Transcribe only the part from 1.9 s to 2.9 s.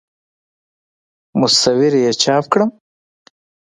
یې چاپ کړم.